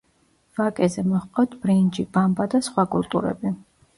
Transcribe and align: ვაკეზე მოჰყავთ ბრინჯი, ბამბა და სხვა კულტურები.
ვაკეზე 0.59 1.01
მოჰყავთ 1.09 1.51
ბრინჯი, 1.67 2.05
ბამბა 2.17 2.49
და 2.55 2.61
სხვა 2.69 2.89
კულტურები. 2.97 3.55